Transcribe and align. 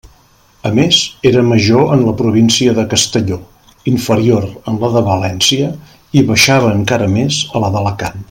A 0.67 0.69
més, 0.77 1.01
era 1.31 1.41
major 1.49 1.91
en 1.97 2.01
la 2.05 2.13
província 2.21 2.73
de 2.79 2.85
Castelló, 2.93 3.37
inferior 3.93 4.49
en 4.73 4.81
la 4.85 4.91
de 4.97 5.05
València 5.11 5.69
i 6.21 6.25
baixava 6.33 6.73
encara 6.79 7.11
més 7.19 7.39
a 7.55 7.63
la 7.67 7.71
d'Alacant. 7.79 8.19